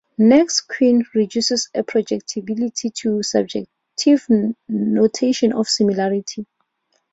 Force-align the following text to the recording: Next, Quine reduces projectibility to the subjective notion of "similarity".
Next, 0.17 0.61
Quine 0.61 1.03
reduces 1.13 1.69
projectibility 1.75 2.91
to 2.95 3.17
the 3.17 3.23
subjective 3.93 4.25
notion 4.67 5.53
of 5.53 5.69
"similarity". 5.69 6.47